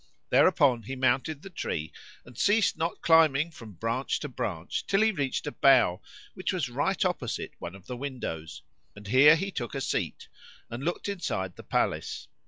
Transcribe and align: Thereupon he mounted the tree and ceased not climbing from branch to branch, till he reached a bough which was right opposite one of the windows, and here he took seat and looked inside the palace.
Thereupon 0.31 0.81
he 0.81 0.95
mounted 0.95 1.43
the 1.43 1.51
tree 1.51 1.93
and 2.25 2.35
ceased 2.35 2.75
not 2.75 3.01
climbing 3.01 3.51
from 3.51 3.73
branch 3.75 4.19
to 4.21 4.27
branch, 4.27 4.83
till 4.87 5.01
he 5.01 5.11
reached 5.11 5.45
a 5.45 5.51
bough 5.51 6.01
which 6.33 6.51
was 6.51 6.69
right 6.69 7.05
opposite 7.05 7.53
one 7.59 7.75
of 7.75 7.85
the 7.85 7.95
windows, 7.95 8.63
and 8.95 9.05
here 9.05 9.35
he 9.35 9.51
took 9.51 9.79
seat 9.79 10.27
and 10.71 10.83
looked 10.83 11.07
inside 11.07 11.55
the 11.55 11.61
palace. 11.61 12.27